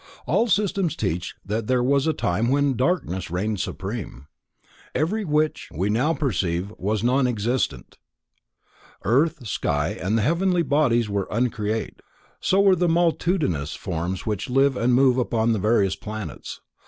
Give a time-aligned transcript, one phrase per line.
[0.25, 4.25] All systems teach that there was a time when darkness reigned supreme.
[4.95, 7.99] Everything which we now perceive was then non existent.
[9.05, 11.99] Earth, sky and the heavenly bodies were uncreate,
[12.39, 16.61] so were the multitudinous forms which live and move upon the various planets.